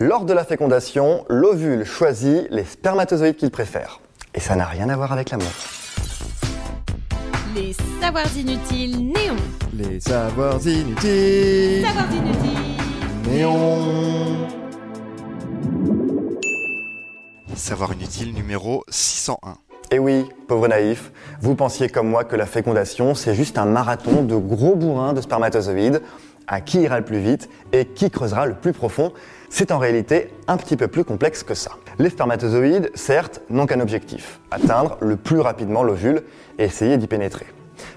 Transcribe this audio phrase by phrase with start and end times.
[0.00, 4.00] Lors de la fécondation, l'ovule choisit les spermatozoïdes qu'il préfère.
[4.32, 5.50] Et ça n'a rien à voir avec l'amour.
[7.56, 9.34] Les savoirs inutiles néons.
[9.74, 11.84] Les savoirs inutiles.
[11.84, 13.28] Savoirs inutiles.
[13.28, 14.46] Néon.
[17.56, 19.56] Savoir inutile numéro 601.
[19.90, 21.10] Et Eh oui, pauvre naïf,
[21.40, 25.20] vous pensiez comme moi que la fécondation, c'est juste un marathon de gros bourrins de
[25.20, 26.02] spermatozoïdes,
[26.46, 29.12] à qui ira le plus vite et qui creusera le plus profond?
[29.50, 31.72] C'est en réalité un petit peu plus complexe que ça.
[31.98, 36.22] Les spermatozoïdes, certes, n'ont qu'un objectif, atteindre le plus rapidement l'ovule
[36.58, 37.46] et essayer d'y pénétrer.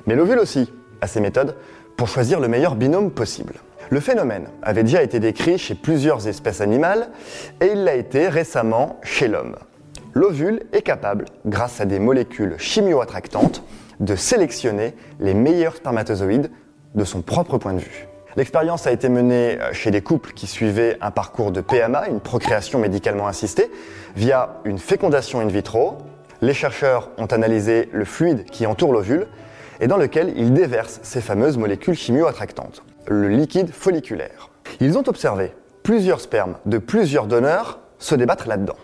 [0.07, 1.55] Mais l'ovule aussi a ses méthodes
[1.97, 3.55] pour choisir le meilleur binôme possible.
[3.89, 7.09] Le phénomène avait déjà été décrit chez plusieurs espèces animales
[7.59, 9.57] et il l'a été récemment chez l'homme.
[10.13, 13.63] L'ovule est capable, grâce à des molécules chimio-attractantes,
[13.99, 16.49] de sélectionner les meilleurs spermatozoïdes
[16.95, 18.07] de son propre point de vue.
[18.37, 22.79] L'expérience a été menée chez des couples qui suivaient un parcours de PMA, une procréation
[22.79, 23.69] médicalement assistée,
[24.15, 25.97] via une fécondation in vitro.
[26.41, 29.27] Les chercheurs ont analysé le fluide qui entoure l'ovule
[29.81, 34.49] et dans lequel ils déversent ces fameuses molécules chimio-attractantes, le liquide folliculaire.
[34.79, 35.53] Ils ont observé
[35.83, 38.77] plusieurs spermes de plusieurs donneurs se débattre là-dedans.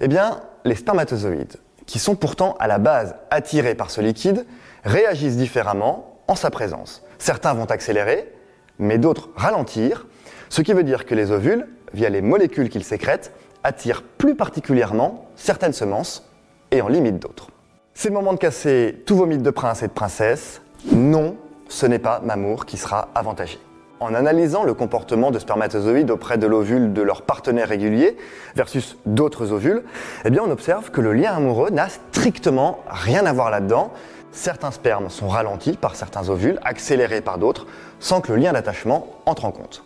[0.00, 4.46] Eh bien, les spermatozoïdes, qui sont pourtant à la base attirés par ce liquide,
[4.84, 7.02] réagissent différemment en sa présence.
[7.18, 8.32] Certains vont accélérer,
[8.78, 10.06] mais d'autres ralentir,
[10.48, 15.28] ce qui veut dire que les ovules, via les molécules qu'ils sécrètent, attirent plus particulièrement
[15.36, 16.28] certaines semences
[16.70, 17.48] et en limitent d'autres.
[17.94, 20.60] C'est le moment de casser tous vos mythes de prince et de princesse.
[20.92, 21.36] Non,
[21.68, 23.58] ce n'est pas Mamour qui sera avantagé.
[24.00, 28.16] En analysant le comportement de spermatozoïdes auprès de l'ovule de leur partenaire régulier
[28.56, 29.82] versus d'autres ovules,
[30.24, 33.92] eh bien on observe que le lien amoureux n'a strictement rien à voir là-dedans.
[34.34, 37.66] Certains spermes sont ralentis par certains ovules, accélérés par d'autres,
[38.00, 39.84] sans que le lien d'attachement entre en compte.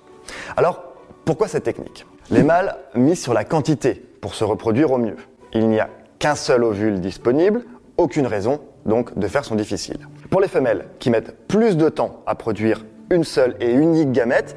[0.56, 0.82] Alors,
[1.26, 2.06] pourquoi cette technique?
[2.30, 5.16] Les mâles misent sur la quantité pour se reproduire au mieux.
[5.52, 7.64] Il n'y a qu'un seul ovule disponible,
[7.98, 10.08] aucune raison donc de faire son difficile.
[10.30, 14.56] Pour les femelles qui mettent plus de temps à produire une seule et unique gamète,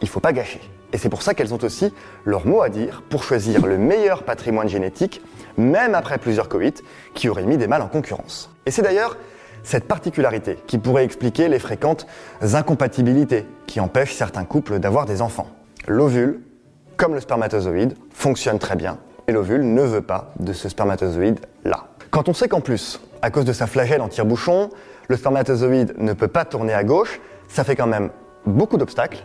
[0.00, 0.60] il faut pas gâcher.
[0.92, 1.92] Et c'est pour ça qu'elles ont aussi
[2.24, 5.22] leur mot à dire pour choisir le meilleur patrimoine génétique,
[5.56, 6.82] même après plusieurs coïts
[7.14, 8.50] qui auraient mis des mâles en concurrence.
[8.64, 9.16] Et c'est d'ailleurs
[9.62, 12.06] cette particularité qui pourrait expliquer les fréquentes
[12.40, 15.48] incompatibilités qui empêchent certains couples d'avoir des enfants.
[15.86, 16.40] L'ovule,
[16.96, 21.88] comme le spermatozoïde, fonctionne très bien et l'ovule ne veut pas de ce spermatozoïde-là.
[22.10, 24.70] Quand on sait qu'en plus, à cause de sa flagelle en tire-bouchon,
[25.08, 28.10] le spermatozoïde ne peut pas tourner à gauche, ça fait quand même
[28.46, 29.24] beaucoup d'obstacles,